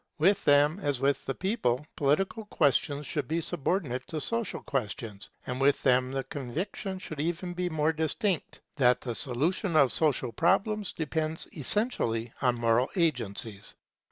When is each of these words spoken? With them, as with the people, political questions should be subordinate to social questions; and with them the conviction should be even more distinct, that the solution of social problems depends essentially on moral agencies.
With 0.17 0.43
them, 0.45 0.79
as 0.81 0.99
with 0.99 1.23
the 1.27 1.35
people, 1.35 1.85
political 1.95 2.45
questions 2.45 3.05
should 3.05 3.27
be 3.27 3.39
subordinate 3.39 4.07
to 4.07 4.19
social 4.19 4.61
questions; 4.63 5.29
and 5.45 5.61
with 5.61 5.83
them 5.83 6.11
the 6.11 6.23
conviction 6.23 6.97
should 6.97 7.19
be 7.19 7.25
even 7.25 7.55
more 7.71 7.93
distinct, 7.93 8.61
that 8.77 9.01
the 9.01 9.13
solution 9.13 9.75
of 9.75 9.91
social 9.91 10.31
problems 10.31 10.91
depends 10.91 11.47
essentially 11.55 12.33
on 12.41 12.55
moral 12.55 12.89
agencies. 12.95 13.75